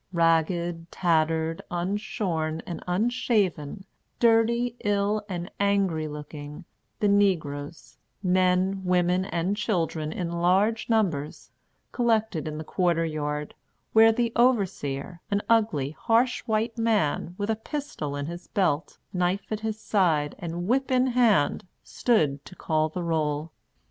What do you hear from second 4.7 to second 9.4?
ill and angry looking, the negroes men, women,